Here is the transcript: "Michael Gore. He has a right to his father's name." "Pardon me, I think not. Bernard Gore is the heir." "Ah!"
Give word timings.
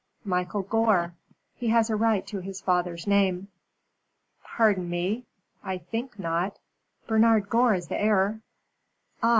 "Michael 0.25 0.63
Gore. 0.63 1.13
He 1.53 1.67
has 1.67 1.91
a 1.91 1.95
right 1.95 2.25
to 2.25 2.39
his 2.39 2.59
father's 2.59 3.05
name." 3.05 3.49
"Pardon 4.43 4.89
me, 4.89 5.25
I 5.63 5.77
think 5.77 6.17
not. 6.17 6.57
Bernard 7.05 7.49
Gore 7.51 7.75
is 7.75 7.87
the 7.87 8.01
heir." 8.01 8.39
"Ah!" 9.21 9.29